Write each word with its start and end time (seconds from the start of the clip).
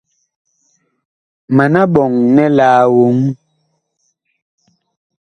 Mana 1.55 1.81
ɓɔŋ 1.93 2.11
nɛ 2.35 2.43
laa 2.57 2.81
woŋ? 2.95 3.17